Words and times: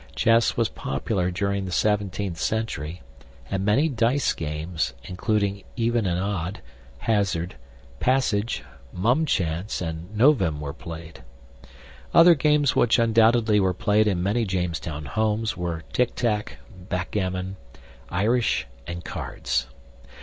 Chess 0.15 0.57
was 0.57 0.67
popular 0.67 1.29
during 1.29 1.65
the 1.65 1.71
17th 1.71 2.37
century, 2.37 3.03
and 3.51 3.63
many 3.63 3.87
dice 3.87 4.33
games, 4.33 4.95
including 5.03 5.63
even 5.75 6.07
and 6.07 6.19
odd, 6.19 6.59
hazard, 6.97 7.53
passage, 7.99 8.63
mumchance, 8.91 9.79
and 9.79 10.09
novem 10.17 10.57
were 10.59 10.73
played. 10.73 11.21
Other 12.15 12.33
games 12.33 12.75
which 12.75 12.97
undoubtedly 12.97 13.59
were 13.59 13.75
played 13.75 14.07
in 14.07 14.23
many 14.23 14.43
Jamestown 14.43 15.05
homes 15.05 15.55
were 15.55 15.83
tick 15.93 16.15
tack, 16.15 16.57
backgammon, 16.89 17.57
Irish, 18.09 18.65
and 18.87 19.05
cards. 19.05 19.67